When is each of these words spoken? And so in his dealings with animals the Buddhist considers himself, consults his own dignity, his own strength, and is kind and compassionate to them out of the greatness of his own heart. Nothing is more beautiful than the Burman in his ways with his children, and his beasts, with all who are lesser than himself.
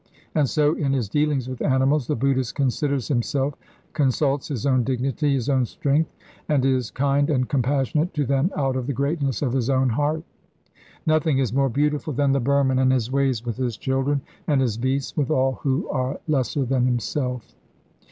And 0.33 0.49
so 0.49 0.73
in 0.73 0.93
his 0.93 1.07
dealings 1.09 1.47
with 1.47 1.61
animals 1.61 2.07
the 2.07 2.15
Buddhist 2.15 2.55
considers 2.55 3.07
himself, 3.07 3.53
consults 3.93 4.47
his 4.47 4.65
own 4.65 4.83
dignity, 4.83 5.35
his 5.35 5.47
own 5.47 5.63
strength, 5.67 6.09
and 6.49 6.65
is 6.65 6.89
kind 6.89 7.29
and 7.29 7.47
compassionate 7.47 8.11
to 8.15 8.25
them 8.25 8.49
out 8.55 8.75
of 8.75 8.87
the 8.87 8.93
greatness 8.93 9.43
of 9.43 9.53
his 9.53 9.69
own 9.69 9.89
heart. 9.89 10.23
Nothing 11.05 11.37
is 11.37 11.53
more 11.53 11.69
beautiful 11.69 12.13
than 12.13 12.31
the 12.31 12.39
Burman 12.39 12.79
in 12.79 12.89
his 12.89 13.11
ways 13.11 13.45
with 13.45 13.57
his 13.57 13.77
children, 13.77 14.21
and 14.47 14.59
his 14.59 14.75
beasts, 14.75 15.15
with 15.15 15.29
all 15.29 15.59
who 15.61 15.87
are 15.89 16.19
lesser 16.27 16.65
than 16.65 16.87
himself. 16.87 17.53